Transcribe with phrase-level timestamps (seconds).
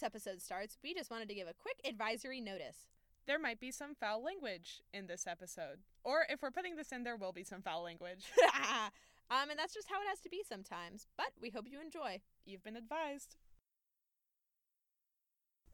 [0.00, 2.86] this episode starts, we just wanted to give a quick advisory notice.
[3.26, 5.78] There might be some foul language in this episode.
[6.04, 8.24] Or if we're putting this in, there will be some foul language.
[9.30, 11.06] um, and that's just how it has to be sometimes.
[11.16, 12.20] But we hope you enjoy.
[12.46, 13.36] You've been advised.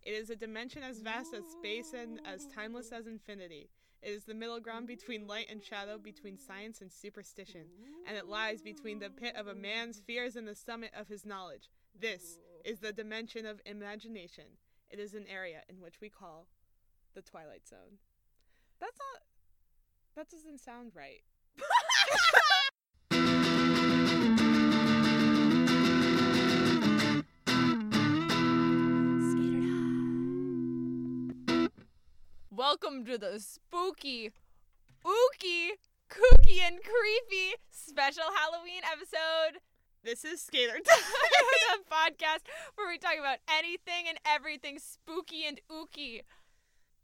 [0.02, 3.70] It is a dimension as vast as space and as timeless as infinity.
[4.02, 7.66] It is the middle ground between light and shadow, between science and superstition,
[8.06, 11.24] and it lies between the pit of a man's fears and the summit of his
[11.24, 11.70] knowledge.
[11.98, 14.42] This is the dimension of imagination.
[14.90, 16.48] It is an area in which we call
[17.14, 18.00] the Twilight Zone.
[18.80, 19.22] That's not.
[20.16, 21.22] That doesn't sound right.
[32.50, 34.32] Welcome to the spooky,
[35.04, 35.70] ooky,
[36.10, 39.60] kooky, and creepy special Halloween episode
[40.06, 42.46] This is Skater of the podcast
[42.76, 46.20] where we talk about anything and everything spooky and ooky.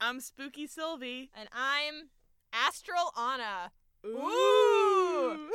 [0.00, 1.28] I'm Spooky Sylvie.
[1.36, 2.10] And I'm
[2.52, 3.72] Astral Anna.
[4.06, 5.50] Ooh.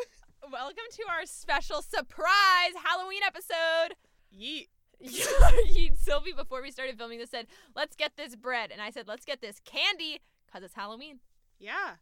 [0.52, 3.95] Welcome to our special surprise Halloween episode.
[4.38, 4.67] Yeet.
[5.67, 8.72] He- Sylvie, before we started filming this, said, Let's get this bread.
[8.73, 11.20] And I said, Let's get this candy because it's Halloween.
[11.59, 11.94] Yeah.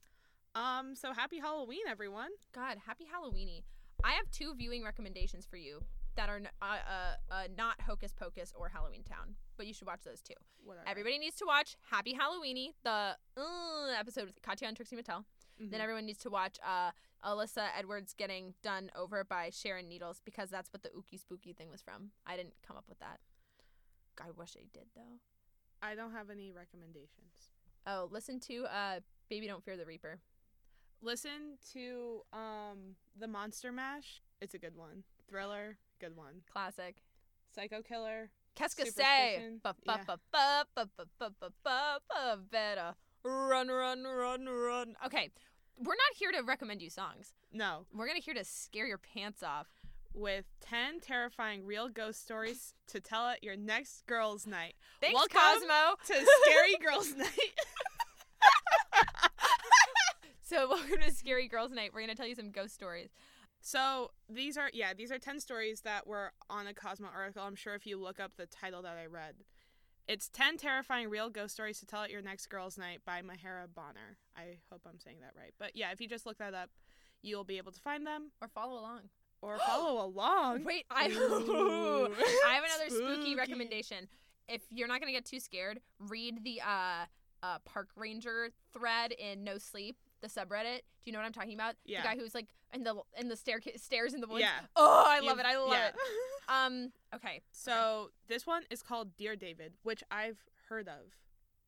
[0.56, 0.96] Um.
[0.96, 2.30] So happy Halloween, everyone.
[2.52, 3.62] God, happy Halloweeny.
[4.06, 5.81] I have two viewing recommendations for you
[6.16, 9.88] that are n- uh, uh, uh, not Hocus Pocus or Halloween Town, but you should
[9.88, 10.36] watch those too.
[10.64, 10.88] Whatever.
[10.88, 15.25] Everybody needs to watch Happy Halloweeny, the uh, episode with Katya and Trixie Mattel.
[15.62, 15.72] Mhm.
[15.72, 16.92] Then everyone needs to watch uh,
[17.23, 21.69] Alyssa Edwards getting done over by Sharon Needles because that's what the Ookie Spooky thing
[21.72, 22.12] was from.
[22.28, 23.19] I didn't come up with that.
[24.22, 25.19] I wish I did though.
[25.81, 27.50] I don't have any recommendations.
[27.88, 30.19] Oh, listen to uh, Baby Don't Fear the Reaper.
[31.02, 34.22] Listen to um the Monster Mash.
[34.42, 35.04] It's a good one.
[35.30, 36.42] Thriller, good one.
[36.52, 36.96] Classic.
[37.54, 38.30] Psycho Killer.
[38.56, 39.38] Qu'est-ce que c'est?
[42.52, 44.96] Better run, run, run, run.
[45.06, 45.32] Okay,
[45.78, 47.34] we're not here to recommend you songs.
[47.52, 49.68] No, we're gonna here to scare your pants off
[50.14, 54.75] with 10 terrifying real ghost stories to tell at your next girls' night.
[55.02, 55.96] Thanks, Welcome Cosmo.
[56.08, 57.30] To Scary Girls' Night.
[60.47, 61.89] So welcome to Scary Girls Night.
[61.91, 63.09] We're gonna tell you some ghost stories.
[63.61, 67.41] So these are yeah, these are ten stories that were on a Cosmo article.
[67.41, 69.35] I'm sure if you look up the title that I read.
[70.07, 73.66] It's 10 terrifying real ghost stories to tell at your next girls' night by Mehera
[73.73, 74.17] Bonner.
[74.38, 75.51] I hope I'm saying that right.
[75.57, 76.69] But yeah, if you just look that up,
[77.23, 79.00] you'll be able to find them Or follow along.
[79.41, 80.63] or follow along.
[80.63, 82.13] Wait, I Ooh.
[82.47, 83.16] I have another spooky.
[83.16, 83.35] Spooky.
[83.35, 84.07] recommendation.
[84.47, 87.06] If you're not gonna get too scared, read the uh,
[87.41, 90.80] uh park ranger thread in No Sleep, the subreddit.
[90.80, 91.76] Do you know what I'm talking about?
[91.86, 92.02] Yeah.
[92.02, 94.42] The guy who's like in the in the stair stairs in the woods.
[94.42, 94.59] Yeah.
[94.76, 95.46] Oh, I love You've- it.
[95.46, 95.88] I love yeah.
[95.90, 95.96] it.
[96.48, 96.92] Um.
[97.16, 97.42] Okay.
[97.52, 100.38] So this one is called Dear David, which I've
[100.70, 101.16] heard of.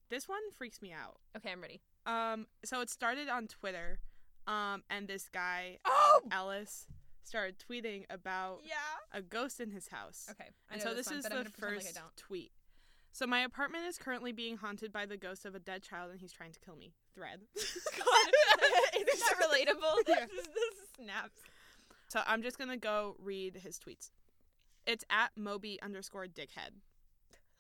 [0.10, 1.18] This one freaks me out.
[1.36, 1.82] Okay, I'm ready.
[2.06, 3.98] Um, so it started on Twitter,
[4.46, 6.22] um, and this guy Oh.
[6.32, 6.86] Ellis
[7.24, 8.76] started tweeting about Yeah.
[9.12, 10.28] a ghost in his house.
[10.30, 10.50] Okay.
[10.70, 12.52] I And so this, one, is the first like tweet.
[13.18, 16.20] So my apartment is currently being haunted by the ghost of a dead child, and
[16.20, 16.92] he's trying to kill me.
[17.16, 17.40] Thread.
[17.56, 18.32] God,
[18.96, 20.08] isn't that relatable?
[20.08, 20.26] Yeah.
[20.36, 21.40] this, this snaps.
[22.10, 24.12] So I'm just gonna go read his tweets.
[24.86, 26.76] It's at Moby underscore dickhead.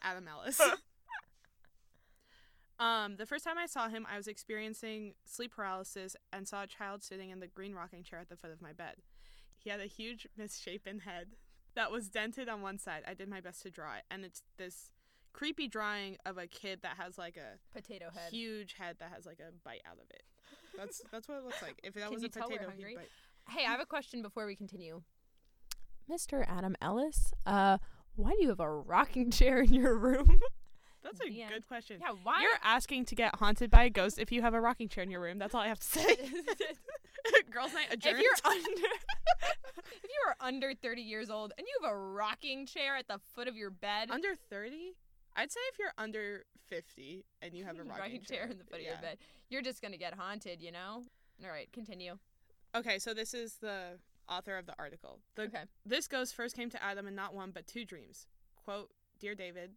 [0.03, 0.61] Adam Ellis.
[2.79, 6.67] um, the first time I saw him, I was experiencing sleep paralysis and saw a
[6.67, 8.97] child sitting in the green rocking chair at the foot of my bed.
[9.57, 11.29] He had a huge misshapen head
[11.73, 13.01] that was dented on one side.
[13.07, 14.91] I did my best to draw it, and it's this
[15.33, 18.31] creepy drawing of a kid that has like a Potato head.
[18.31, 20.23] huge head that has like a bite out of it.
[20.77, 21.79] That's that's what it looks like.
[21.83, 22.89] If that Can was you a tell we're potato, hungry?
[22.91, 23.09] he'd bite.
[23.49, 25.01] Hey, I have a question before we continue.
[26.09, 26.45] Mr.
[26.47, 27.77] Adam Ellis, uh,
[28.15, 30.39] why do you have a rocking chair in your room?
[31.03, 31.51] That's a The end.
[31.53, 31.99] good question.
[32.01, 32.41] yeah, why?
[32.41, 35.11] You're asking to get haunted by a ghost if you have a rocking chair in
[35.11, 35.37] your room.
[35.37, 36.15] That's all I have to say.
[37.51, 38.17] Girls' night adjourned.
[38.17, 42.65] if you're under if you are under 30 years old and you have a rocking
[42.65, 44.93] chair at the foot of your bed under 30,
[45.37, 48.79] I'd say if you're under 50 and you have a rocking, chair in the foot
[48.79, 49.17] of your bed
[49.49, 51.03] you're just gonna get haunted you know
[51.43, 52.17] all right continue
[52.75, 53.97] Okay, so this is the
[54.29, 55.19] author of the article.
[55.35, 58.27] The, okay This ghost first came to Adam in not one but two dreams.
[58.55, 59.71] Quote, Dear David,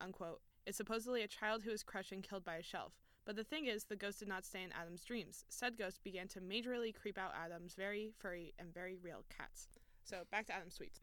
[0.00, 0.40] unquote.
[0.66, 2.92] It's supposedly a child who was crushed and killed by a shelf.
[3.26, 5.44] But the thing is, the ghost did not stay in Adam's dreams.
[5.48, 9.68] Said ghost began to majorly creep out Adam's very furry and very real cats.
[10.04, 11.00] So back to Adam's tweets.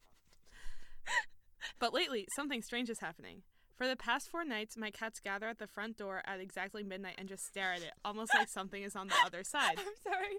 [1.80, 3.42] but lately, something strange is happening.
[3.82, 7.16] For the past four nights, my cats gather at the front door at exactly midnight
[7.18, 9.74] and just stare at it, almost like something is on the other side.
[9.80, 10.38] I'm sorry.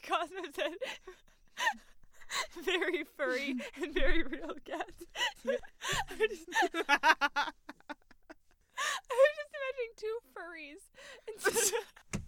[0.08, 0.72] Cosmo said
[2.64, 5.04] very furry and very real cats.
[5.46, 5.58] I
[6.30, 6.48] just
[6.88, 7.50] I
[9.10, 10.80] was just imagining two furries.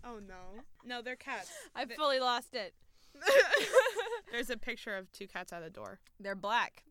[0.04, 0.60] oh no.
[0.84, 1.50] No, they're cats.
[1.74, 2.74] I fully lost it.
[4.30, 6.00] There's a picture of two cats at a door.
[6.18, 6.84] They're black.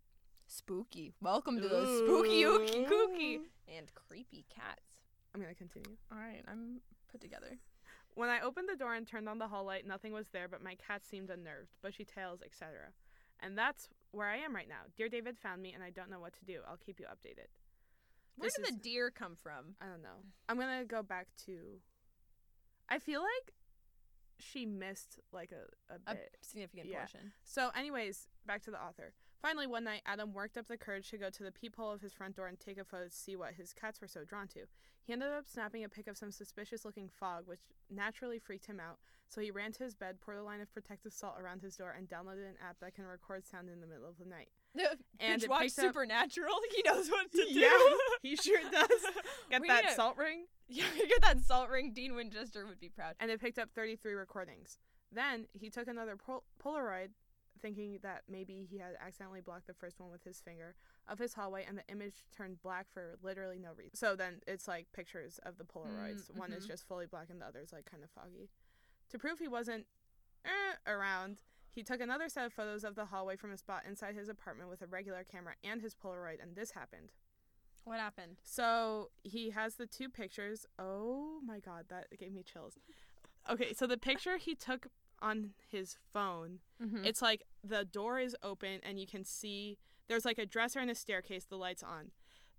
[0.51, 1.13] Spooky.
[1.21, 3.37] Welcome to the spooky ookie kooky
[3.67, 4.81] and creepy cats.
[5.33, 5.95] I'm gonna continue.
[6.11, 6.81] All right, I'm
[7.11, 7.59] put together.
[8.15, 10.63] When I opened the door and turned on the hall light, nothing was there, but
[10.63, 12.93] my cat seemed unnerved, bushy tails, etc.
[13.39, 14.89] And that's where I am right now.
[14.97, 16.61] Dear David found me, and I don't know what to do.
[16.67, 17.45] I'll keep you updated.
[18.35, 19.75] Where This did is- the deer come from?
[19.79, 20.23] I don't know.
[20.49, 21.79] I'm gonna go back to.
[22.89, 23.53] I feel like
[24.39, 26.97] she missed like a, a A significant yeah.
[26.97, 27.33] portion.
[27.43, 29.13] So, anyways, back to the author.
[29.41, 32.11] Finally, one night, Adam worked up the courage to go to the peephole of his
[32.13, 34.61] front door and take a photo to see what his cats were so drawn to.
[35.05, 38.79] He ended up snapping a pic of some suspicious looking fog, which naturally freaked him
[38.79, 38.97] out.
[39.29, 41.95] So he ran to his bed, poured a line of protective salt around his door,
[41.97, 44.49] and downloaded an app that can record sound in the middle of the night.
[45.19, 46.53] And watch up- Supernatural.
[46.75, 47.59] He knows what to do.
[47.59, 47.69] Yeah,
[48.21, 48.89] he sure does.
[49.49, 50.45] Get We that a- salt ring?
[50.67, 51.93] Yeah, you get that salt ring.
[51.93, 53.15] Dean Winchester would be proud.
[53.19, 54.77] and it picked up 33 recordings.
[55.11, 57.09] Then he took another pol- Polaroid,
[57.61, 60.75] thinking that maybe he had accidentally blocked the first one with his finger,
[61.07, 63.95] of his hallway, and the image turned black for literally no reason.
[63.95, 66.31] So then it's like pictures of the Polaroids.
[66.31, 66.69] Mm, One is mhm.
[66.69, 68.49] just fully black, and the other is like kind of foggy.
[69.09, 69.85] To prove he wasn't
[70.45, 71.41] eh, around,
[71.71, 74.69] he took another set of photos of the hallway from a spot inside his apartment
[74.69, 77.11] with a regular camera and his Polaroid, and this happened.
[77.85, 78.37] What happened?
[78.43, 80.65] So he has the two pictures.
[80.77, 82.77] Oh my god, that gave me chills.
[83.49, 84.87] Okay, so the picture he took
[85.21, 87.03] on his phone, Mm-hmm.
[87.03, 89.77] it's like the door is open and you can see
[90.07, 92.11] there's like a dresser and a staircase, the lights on.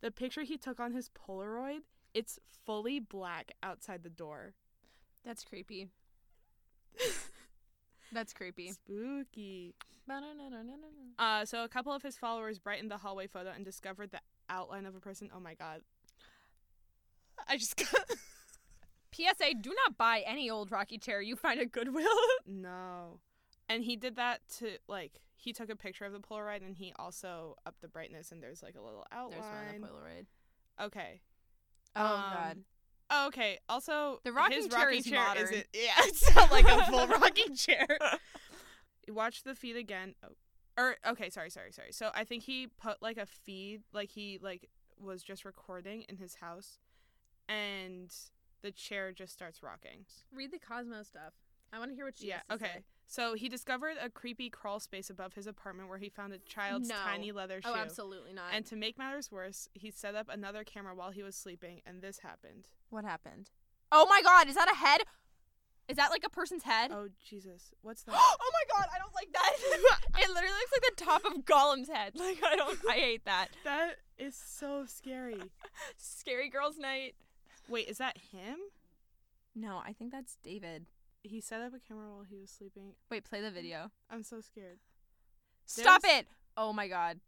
[0.03, 1.81] The picture he took on his Polaroid,
[2.15, 4.53] it's fully black outside the door.
[5.25, 5.89] That's creepy.
[8.13, 8.73] That's creepy.
[8.73, 9.75] Spooky.
[11.19, 14.85] Uh, so a couple of his followers brightened the hallway photo and discovered the outline
[14.87, 15.31] of a person.
[15.35, 15.83] Oh my god.
[17.49, 18.05] I just got
[19.15, 22.07] PSA: Do not buy any old rocky chair you find at Goodwill.
[22.47, 23.21] No.
[23.69, 26.93] And he did that to like he took a picture of the Polaroid and he
[26.99, 29.31] also upped the brightness and there's like a little outline.
[29.41, 29.75] There's one outline.
[29.75, 30.87] on the Polaroid.
[30.87, 31.21] Okay.
[31.97, 32.59] Oh Um, god.
[33.13, 33.59] Oh, okay.
[33.69, 35.43] Also, The rocking his chair rocking is chair modern.
[35.45, 35.67] isn't.
[35.73, 37.87] Yeah, it's not like a full rocking chair.
[39.09, 40.15] Watch the feed again.
[40.25, 40.29] Oh,
[40.79, 41.93] or okay, sorry, sorry, sorry.
[41.93, 44.69] So I think he put like a feed, like he like
[45.01, 46.79] was just recording in his house,
[47.49, 48.13] and
[48.63, 50.05] the chair just starts rocking.
[50.35, 51.33] Read the Cosmo stuff.
[51.73, 52.41] I want to hear what she yeah.
[52.49, 52.75] has to Okay.
[52.79, 52.85] say.
[53.07, 56.89] So he discovered a creepy crawl space above his apartment where he found a child's
[56.89, 56.95] No.
[57.05, 57.75] tiny leather oh, shoe.
[57.77, 58.53] Oh, absolutely not.
[58.53, 62.03] And to make matters worse, he set up another camera while he was sleeping, and
[62.03, 62.69] this happened.
[62.89, 63.51] what happened?
[63.93, 65.01] Oh my god, is that a head?
[65.89, 66.93] Is that like a person's head?
[66.93, 68.15] Oh Jesus, what's that?
[68.15, 69.53] oh my god, I don't like that.
[70.23, 72.13] it literally looks like the top of Gollum's head.
[72.15, 73.49] Like I don't I hate that.
[73.65, 75.41] that is so scary.
[75.97, 77.15] Scary girls night.
[77.71, 78.57] Wait, is that him?
[79.55, 80.87] No, I think that's David.
[81.23, 82.95] He set up a camera while he was sleeping.
[83.11, 83.91] Wait, play the video.
[84.11, 84.79] I'm so scared.
[85.67, 86.27] Stop There's- it.
[86.57, 87.21] Oh my god.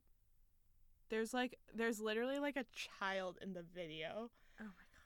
[1.10, 4.30] There's like, there's literally like a child in the video.
[4.60, 5.02] Oh my god.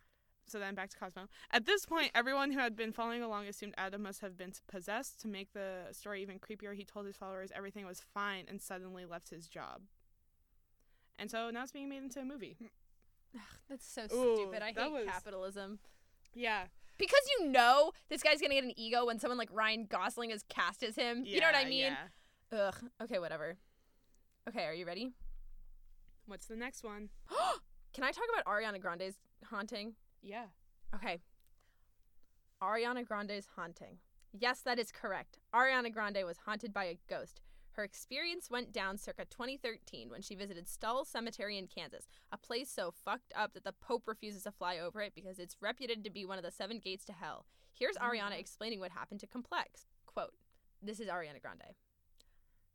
[0.46, 1.26] So then back to Cosmo.
[1.50, 5.20] At this point, everyone who had been following along assumed Adam must have been possessed.
[5.22, 9.04] To make the story even creepier, he told his followers everything was fine and suddenly
[9.04, 9.82] left his job.
[11.18, 12.56] And so now it's being made into a movie.
[13.36, 14.62] Ugh, that's so Ooh, stupid.
[14.62, 15.78] I hate was- capitalism.
[16.34, 16.64] Yeah.
[16.98, 20.42] Because you know this guy's gonna get an ego when someone like Ryan Gosling is
[20.48, 21.24] cast as him.
[21.26, 21.92] you know what I mean?
[22.52, 22.58] yeah.
[22.58, 22.74] Ugh.
[23.02, 23.56] Okay, whatever.
[24.48, 25.12] Okay, are you ready?
[26.26, 27.10] What's the next one?
[27.92, 29.94] Can I talk about Ariana Grande's haunting?
[30.22, 30.46] Yeah.
[30.94, 31.20] Okay.
[32.62, 33.98] Ariana Grande's haunting.
[34.32, 35.38] Yes, that is correct.
[35.54, 37.40] Ariana Grande was haunted by a ghost.
[37.76, 42.70] Her experience went down circa 2013 when she visited Stull Cemetery in Kansas, a place
[42.70, 46.10] so fucked up that the Pope refuses to fly over it because it's reputed to
[46.10, 47.44] be one of the seven gates to hell.
[47.74, 49.84] Here's Oh Ariana explaining what happened to Complex.
[50.06, 50.32] Quote
[50.80, 51.74] This is Ariana Grande.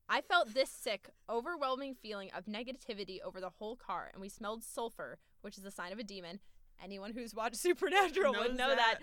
[0.07, 4.63] I felt this sick, overwhelming feeling of negativity over the whole car, and we smelled
[4.63, 6.41] sulfur, which is a sign of a demon.
[6.83, 8.99] Anyone who's watched Supernatural would know that.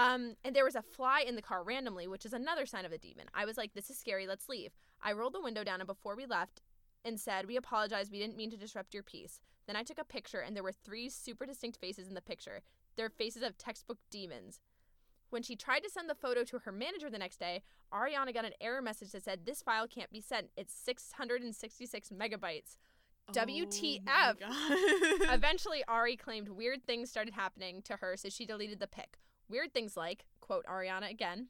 [0.00, 2.92] Um, and there was a fly in the car randomly, which is another sign of
[2.92, 3.26] a demon.
[3.34, 4.70] I was like, this is scary, let's leave.
[5.02, 6.62] I rolled the window down, and before we left,
[7.04, 9.40] and said, We apologize, we didn't mean to disrupt your peace.
[9.66, 12.62] Then I took a picture, and there were three super distinct faces in the picture.
[12.96, 14.60] They're faces of textbook demons.
[15.28, 18.44] When she tried to send the photo to her manager the next day, Ariana got
[18.44, 20.48] an error message that said, This file can't be sent.
[20.56, 22.76] It's 666 megabytes.
[23.32, 24.00] WTF.
[24.08, 28.86] Oh my Eventually, Ari claimed weird things started happening to her, so she deleted the
[28.86, 29.18] pic.
[29.50, 31.48] Weird things like, quote Ariana again,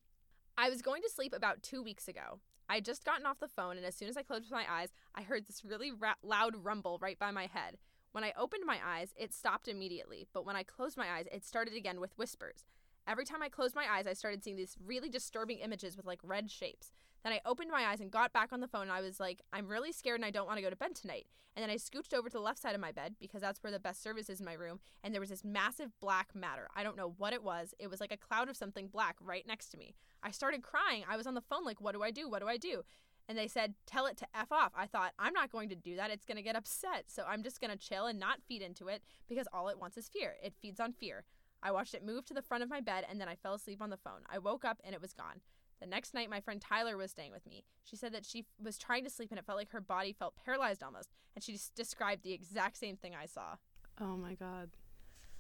[0.57, 2.40] I was going to sleep about two weeks ago.
[2.66, 4.88] I had just gotten off the phone, and as soon as I closed my eyes,
[5.14, 7.76] I heard this really ra- loud rumble right by my head.
[8.12, 11.45] When I opened my eyes, it stopped immediately, but when I closed my eyes, it
[11.45, 12.64] started again with whispers.
[13.07, 16.21] Every time I closed my eyes, I started seeing these really disturbing images with like
[16.23, 16.92] red shapes.
[17.23, 19.43] Then I opened my eyes and got back on the phone and I was like,
[19.53, 21.27] I'm really scared and I don't want to go to bed tonight.
[21.55, 23.73] And then I scooched over to the left side of my bed because that's where
[23.73, 24.81] the best service is in my room.
[25.03, 26.69] And there was this massive black matter.
[26.75, 27.75] I don't know what it was.
[27.79, 29.95] It was like a cloud of something black right next to me.
[30.23, 31.05] I started crying.
[31.09, 32.29] I was on the phone like, what do I do?
[32.31, 32.83] What do I do?
[33.29, 34.73] And they said, tell it to F off.
[34.77, 36.11] I thought, I'm not going to do that.
[36.11, 37.05] It's going to get upset.
[37.09, 39.97] So I'm just going to chill and not feed into it because all it wants
[39.97, 40.37] is fear.
[40.43, 41.25] It feeds on fear.
[41.62, 43.83] I watched it move to the front of my bed and then I fell asleep
[43.83, 44.23] on the phone.
[44.33, 45.41] I woke up and it was gone.
[45.81, 47.65] The next night, my friend Tyler was staying with me.
[47.85, 50.35] She said that she was trying to sleep and it felt like her body felt
[50.37, 51.09] paralyzed almost.
[51.35, 53.57] And she just described the exact same thing I saw.
[53.99, 54.71] Oh my god.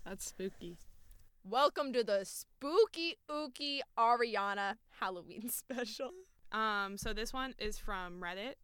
[0.06, 0.78] That's spooky.
[1.44, 6.10] Welcome to the spooky ooky Ariana Halloween special.
[6.52, 8.54] Um, so this one is from Reddit.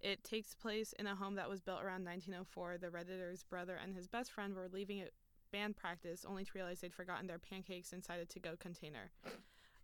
[0.00, 2.78] It takes place in a home that was built around 1904.
[2.78, 5.12] The Redditor's brother and his best friend were leaving it
[5.52, 9.10] band practice only to realize they'd forgotten their pancakes inside a to-go container.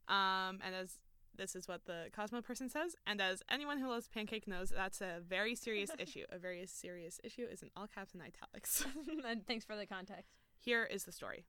[0.09, 0.99] Um, and as
[1.37, 5.01] this is what the Cosmo person says, and as anyone who loves pancake knows, that's
[5.01, 6.25] a very serious issue.
[6.31, 8.85] A very serious issue is in all caps and italics.
[9.27, 10.33] and thanks for the context.
[10.59, 11.45] Here is the story.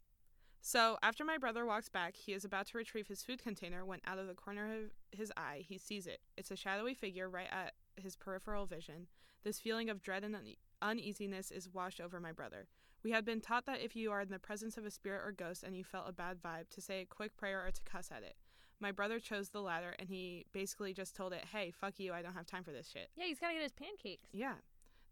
[0.66, 4.00] So, after my brother walks back, he is about to retrieve his food container when,
[4.08, 6.22] out of the corner of his eye, he sees it.
[6.38, 9.08] It's a shadowy figure right at his peripheral vision.
[9.44, 12.68] This feeling of dread and une- uneasiness is washed over my brother.
[13.04, 15.34] We had been taught that if you are in the presence of a spirit or
[15.34, 18.10] ghost and you felt a bad vibe, to say a quick prayer or to cuss
[18.10, 18.38] at it.
[18.80, 22.22] My brother chose the latter, and he basically just told it, hey, fuck you, I
[22.22, 23.10] don't have time for this shit.
[23.16, 24.28] Yeah, he's got to get his pancakes.
[24.34, 24.56] Yeah.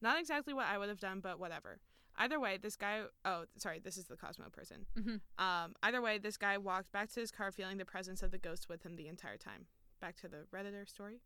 [0.01, 1.79] Not exactly what I would have done, but whatever.
[2.17, 3.03] Either way, this guy.
[3.23, 4.85] Oh, sorry, this is the Cosmo person.
[4.99, 5.43] Mm-hmm.
[5.43, 8.37] Um, either way, this guy walked back to his car feeling the presence of the
[8.37, 9.65] ghost with him the entire time.
[10.01, 11.21] Back to the Redditor story.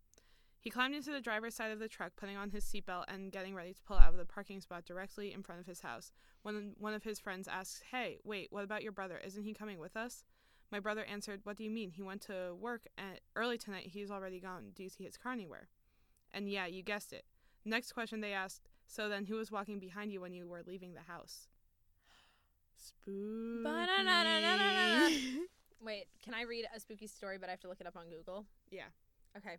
[0.59, 3.53] He climbed into the driver's side of the truck, putting on his seatbelt and getting
[3.53, 6.11] ready to pull out of the parking spot directly in front of his house.
[6.41, 9.19] When one of his friends asks, Hey, wait, what about your brother?
[9.23, 10.23] Isn't he coming with us?
[10.71, 11.91] My brother answered, What do you mean?
[11.91, 13.87] He went to work at early tonight.
[13.93, 14.71] He's already gone.
[14.75, 15.67] Do you see his car anywhere?
[16.33, 17.23] And yeah, you guessed it.
[17.63, 20.93] Next question they asked, So then who was walking behind you when you were leaving
[20.93, 21.47] the house?
[22.75, 23.63] Spooky.
[25.81, 28.09] Wait, can I read a spooky story, but I have to look it up on
[28.09, 28.45] Google?
[28.71, 28.85] Yeah.
[29.37, 29.57] Okay.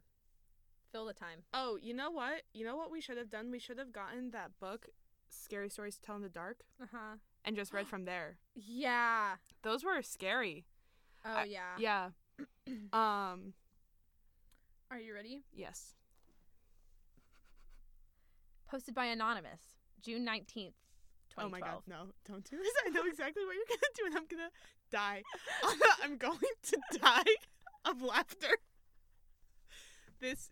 [0.93, 1.41] Fill the time.
[1.55, 2.43] Oh, you know what?
[2.53, 3.51] You know what we should have done?
[3.51, 4.87] We should have gotten that book,
[5.29, 7.17] Scary Stories to Tell in the Dark, Uh huh.
[7.45, 8.39] and just read from there.
[8.55, 9.37] Yeah.
[9.63, 10.65] Those were scary.
[11.27, 11.77] Oh, I- yeah.
[11.79, 12.09] Yeah.
[12.93, 13.53] um,
[14.91, 15.43] Are you ready?
[15.53, 15.95] yes.
[18.69, 19.61] Posted by Anonymous,
[20.03, 20.75] June 19th,
[21.31, 21.39] 2012.
[21.39, 22.07] Oh my god, no.
[22.29, 22.73] Don't do this.
[22.85, 24.51] I know exactly what you're going to do and I'm going to
[24.91, 25.23] die.
[26.03, 27.35] I'm going to die
[27.85, 28.49] of laughter.
[30.21, 30.51] This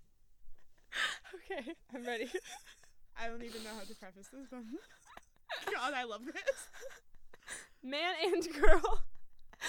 [1.35, 2.31] Okay, I'm ready.
[3.21, 4.61] I don't even know how to preface this, but
[5.75, 6.69] God, I love this.
[7.83, 9.02] Man and girl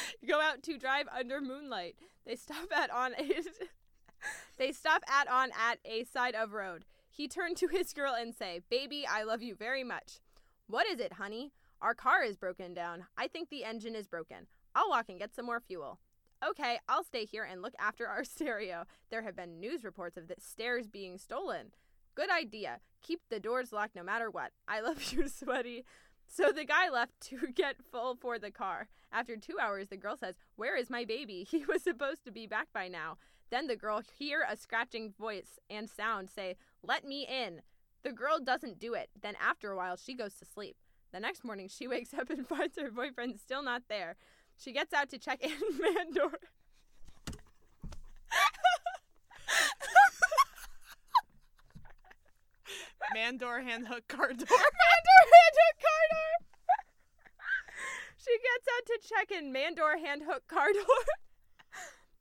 [0.27, 1.95] go out to drive under moonlight.
[2.25, 3.43] They stop at on a
[4.57, 6.85] They stop at on at a side of road.
[7.09, 10.19] He turned to his girl and say, "Baby, I love you very much."
[10.67, 13.05] "What is it, honey?" "Our car is broken down.
[13.17, 14.47] I think the engine is broken.
[14.73, 15.99] I'll walk and get some more fuel."
[16.45, 18.85] "Okay, I'll stay here and look after our stereo.
[19.09, 21.73] There have been news reports of the stairs being stolen."
[22.15, 22.79] "Good idea.
[23.01, 24.53] Keep the doors locked no matter what.
[24.67, 25.85] I love you, sweaty."
[26.27, 28.87] So the guy left to get full for the car.
[29.11, 31.47] After two hours, the girl says, Where is my baby?
[31.55, 33.17] He was supposed to be back by now.
[33.51, 37.61] Then the girl hear a scratching voice and sound say, Let me in.
[38.03, 39.09] The girl doesn't do it.
[39.21, 40.75] Then after a while, she goes to sleep.
[41.11, 44.15] The next morning, she wakes up and finds her boyfriend still not there.
[44.57, 46.33] She gets out to check in Mandor.
[53.13, 54.35] Man door, hand hook, car door.
[54.35, 55.74] Mandor hand hook car door.
[58.25, 60.83] She gets out to check in Mandor hand hook car door.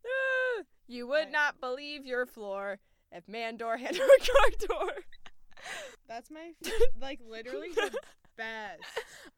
[0.07, 1.33] Ah, you would Right.
[1.33, 2.79] not believe your floor
[3.11, 4.93] if Mandor hand hook car door.
[6.07, 6.53] That's my,
[7.01, 7.91] like, literally the
[8.37, 8.83] best.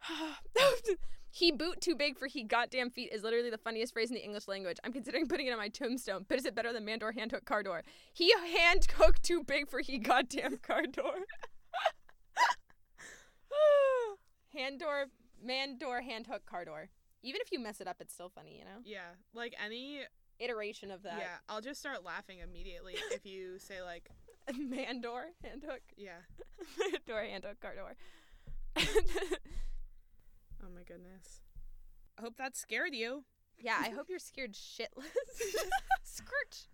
[1.31, 4.25] he boot too big for he goddamn feet is literally the funniest phrase in the
[4.25, 4.79] English language.
[4.83, 7.45] I'm considering putting it on my tombstone, but is it better than Mandor hand hook
[7.45, 7.85] car door?
[8.13, 10.83] He hand hook too big for he goddamn car
[14.79, 15.07] door.
[15.43, 16.89] Man door, hand hook car door.
[17.23, 18.81] Even if you mess it up, it's still funny, you know?
[18.85, 20.01] Yeah, like any,
[20.39, 21.19] Iteration of that.
[21.19, 24.11] yeah, I'll just start laughing immediately if you say, like,
[24.59, 26.19] man door, hand hook, yeah.
[27.07, 27.95] door, hand hook car door.
[30.63, 31.41] Oh my goodness.
[32.19, 33.25] I hope that scared you.
[33.59, 35.05] yeah, I hope you're scared shitless.
[36.03, 36.67] Skirt.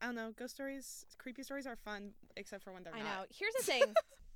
[0.00, 0.32] I don't know.
[0.36, 3.04] Ghost stories, creepy stories are fun, except for when they're I not.
[3.04, 3.24] know.
[3.30, 3.82] Here's the thing.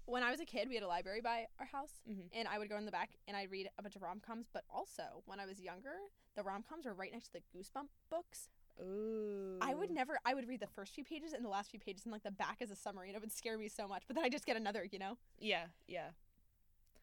[0.08, 2.28] When I was a kid, we had a library by our house, Mhm.
[2.32, 4.48] and I would go in the back and I'd read a bunch of rom coms.
[4.52, 5.96] But also, when I was younger,
[6.34, 8.48] the rom coms were right next to the Goosebump books.
[8.80, 9.58] Ooh.
[9.60, 10.18] I would never.
[10.24, 12.30] I would read the first few pages and the last few pages, and like the
[12.30, 14.04] back is a summary, and it would scare me so much.
[14.06, 15.18] But then I just get another, you know.
[15.38, 16.10] Yeah, yeah.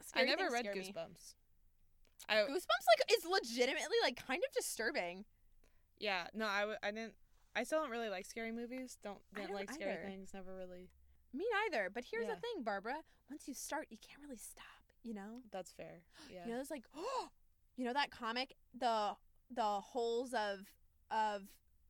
[0.01, 0.65] Scary I never read.
[0.65, 1.35] Goosebumps.
[2.29, 5.25] I Goosebumps like is legitimately like kind of disturbing.
[5.99, 7.13] yeah no I, w- I didn't
[7.55, 8.97] I still don't really like scary movies.
[9.03, 10.33] Don't don't like scary things.
[10.33, 10.89] Never really.
[11.35, 11.89] Me neither.
[11.89, 12.35] But here's Yeah.
[12.35, 13.03] the thing, Barbara.
[13.29, 14.63] Once you start, you can't really stop.
[15.03, 15.41] You know.
[15.51, 16.01] That's fair.
[16.31, 16.45] Yeah.
[16.45, 17.29] You know, it's like, oh,
[17.77, 19.15] you know that comic, the
[19.51, 20.59] the holes of
[21.11, 21.43] of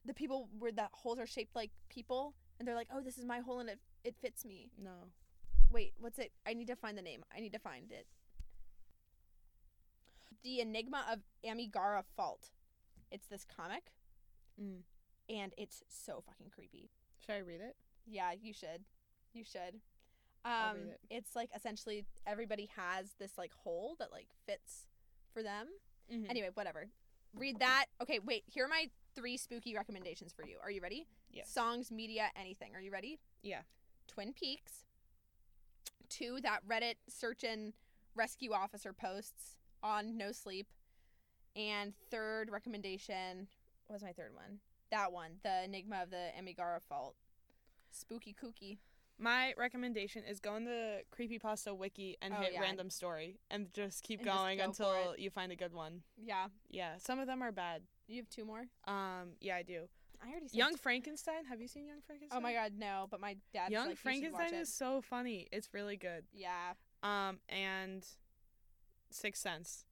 [0.04, 3.26] the people where the holes are shaped like people, and they're like, oh, this is
[3.26, 4.70] my hole and it it fits me.
[4.78, 5.12] No.
[5.72, 6.32] Wait, what's it?
[6.46, 7.24] I need to find the name.
[7.36, 8.08] I need to find it.
[10.44, 12.52] The Enigma of Amigara Fault.
[13.12, 13.92] It's this comic,
[14.62, 14.84] Mm.
[15.30, 16.92] and it's so fucking creepy.
[17.20, 17.78] Should I read it?
[18.06, 18.86] Yeah, you should.
[19.36, 19.80] You should.
[20.44, 21.00] Um, it.
[21.10, 24.88] it's like essentially everybody has this like hole that like fits
[25.34, 25.68] for them.
[26.12, 26.30] Mhm.
[26.30, 26.88] Anyway, whatever.
[27.34, 27.86] Read that.
[28.02, 28.44] Okay, wait.
[28.48, 30.58] Here are my three spooky recommendations for you.
[30.64, 31.08] Are you ready?
[31.32, 31.52] Yes.
[31.52, 32.76] Songs, media, anything.
[32.76, 33.20] Are you ready?
[33.44, 33.62] Yeah.
[34.08, 34.86] Twin Peaks.
[36.10, 37.74] Two, that Reddit search and
[38.16, 40.68] rescue officer posts on No Sleep.
[41.56, 43.48] And third recommendation
[43.88, 44.60] what was my third one?
[44.92, 47.16] That one, the Enigma of the Amigara Fault.
[47.92, 48.80] Spooky kooky.
[49.18, 52.60] My recommendation is go on the creepypasta wiki and Oh, hit yeah.
[52.62, 56.02] random story and just keep And just going go until you find a good one.
[56.18, 56.48] Yeah.
[56.70, 57.84] Yeah, some of them are bad.
[58.08, 58.66] You have two more?
[58.88, 59.88] Um, yeah, I do.
[60.24, 60.76] I already Young.
[60.76, 61.46] Frankenstein.
[61.46, 62.38] Have you seen Young Frankenstein?
[62.38, 65.02] Oh my god, no, but my dad Young like, "You watch Frankenstein it." is so
[65.02, 65.48] funny.
[65.52, 66.26] It's really good.
[66.34, 66.74] Yeah.
[67.04, 68.06] Um, and
[69.12, 69.86] Sixth Sense,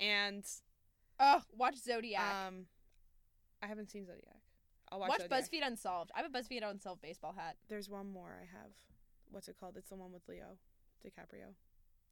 [0.00, 0.44] and
[1.20, 2.22] Oh, watch Zodiac.
[2.48, 2.66] um,
[3.62, 4.41] I haven't seen Zodiac.
[4.92, 5.44] I'll watch, watch Zodiac.
[5.50, 6.10] BuzzFeed Unsolved.
[6.14, 7.56] I have a BuzzFeed Unsolved baseball hat.
[7.68, 8.70] There's one more I have.
[9.30, 9.76] What's it called?
[9.78, 10.58] It's the one with Leo
[11.04, 11.54] DiCaprio.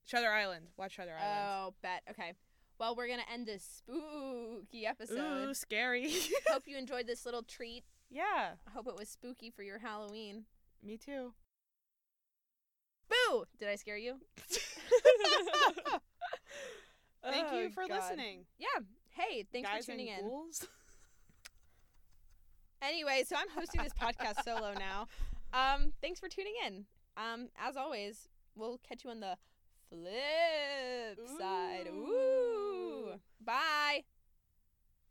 [0.06, 0.66] Shutter Island.
[0.78, 1.38] Watch Shutter Island.
[1.46, 2.02] Oh, bet.
[2.10, 2.32] Okay.
[2.78, 5.48] Well, we're gonna end this spooky episode.
[5.50, 6.11] Ooh, scary.
[6.48, 7.85] Hope you enjoyed this little treat.
[8.09, 10.46] yeah, I hope it was spooky for your Halloween.
[10.83, 11.35] me too.
[13.11, 13.44] Boo!
[13.59, 14.16] Did I scare you?
[17.22, 17.96] Thank Oh, you for God.
[18.00, 18.46] listening.
[18.59, 18.68] Yeah.
[19.11, 20.31] Hey, thanks Guys for tuning and in.
[22.83, 25.07] Anyway, so I'm hosting this podcast solo now.
[25.53, 26.85] Um, thanks for tuning in.
[27.16, 29.37] Um, as always, we'll catch you on the
[29.88, 31.88] flip side.
[31.88, 32.07] Ooh.
[32.09, 33.21] Ooh.
[33.45, 34.05] Bye.